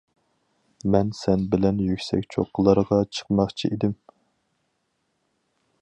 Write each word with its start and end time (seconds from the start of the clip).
مەن 0.95 1.11
سەن 1.17 1.43
بىلەن 1.51 1.83
يۈكسەك 1.89 2.25
چوققىلارغا 2.37 2.99
چىقماقچى 3.19 3.71
ئىدىم. 3.75 3.95